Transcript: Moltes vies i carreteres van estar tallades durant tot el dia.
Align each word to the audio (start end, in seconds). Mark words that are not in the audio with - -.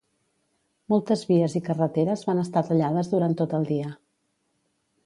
Moltes 0.93 1.25
vies 1.31 1.57
i 1.59 1.63
carreteres 1.67 2.25
van 2.31 2.43
estar 2.45 2.65
tallades 2.71 3.13
durant 3.13 3.39
tot 3.45 3.57
el 3.61 3.71
dia. 3.71 3.97